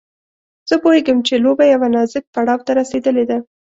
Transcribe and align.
زه 0.69 0.75
پوهېږم 0.83 1.17
چې 1.27 1.33
لوبه 1.45 1.65
يوه 1.73 1.87
نازک 1.95 2.23
پړاو 2.33 2.65
ته 2.65 2.71
رسېدلې 2.79 3.25
ده. 3.29 3.37